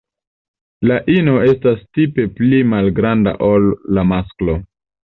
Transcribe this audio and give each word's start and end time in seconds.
La 0.91 0.97
ino 1.17 1.35
estas 1.51 1.85
tipe 1.99 2.27
pli 2.41 2.65
malgranda 2.75 3.37
ol 3.53 3.71
la 3.99 4.11
masklo. 4.17 4.63